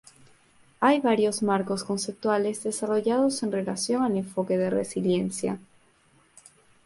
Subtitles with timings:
[0.79, 5.59] Hay varios marcos conceptuales desarrollados en relación al enfoque de resiliencia.